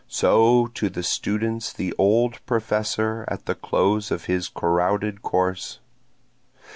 [0.07, 5.79] (So to the students the old professor, At the close of his crowded course.)